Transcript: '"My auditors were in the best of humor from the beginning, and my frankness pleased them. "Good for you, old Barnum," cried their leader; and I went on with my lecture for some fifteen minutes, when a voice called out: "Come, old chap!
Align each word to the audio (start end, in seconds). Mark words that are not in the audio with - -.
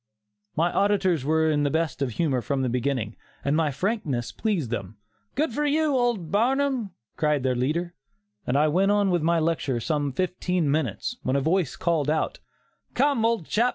'"My 0.55 0.73
auditors 0.73 1.23
were 1.23 1.47
in 1.51 1.61
the 1.61 1.69
best 1.69 2.01
of 2.01 2.13
humor 2.13 2.41
from 2.41 2.63
the 2.63 2.69
beginning, 2.69 3.15
and 3.45 3.55
my 3.55 3.69
frankness 3.69 4.31
pleased 4.31 4.71
them. 4.71 4.97
"Good 5.35 5.53
for 5.53 5.63
you, 5.63 5.93
old 5.95 6.31
Barnum," 6.31 6.89
cried 7.17 7.43
their 7.43 7.53
leader; 7.55 7.93
and 8.47 8.57
I 8.57 8.67
went 8.67 8.89
on 8.89 9.11
with 9.11 9.21
my 9.21 9.37
lecture 9.37 9.75
for 9.75 9.79
some 9.81 10.11
fifteen 10.11 10.71
minutes, 10.71 11.17
when 11.21 11.35
a 11.35 11.39
voice 11.39 11.75
called 11.75 12.09
out: 12.09 12.39
"Come, 12.95 13.23
old 13.23 13.45
chap! 13.45 13.69